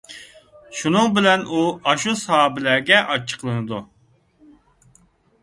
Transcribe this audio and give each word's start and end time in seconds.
شۇنىڭ 0.77 1.11
بىلەن 1.17 1.43
ئۇ 1.57 1.61
ئاشۇ 1.91 2.15
ساھابىلەرگە 2.23 3.03
ئاچچىقلىنىدۇ. 3.03 3.83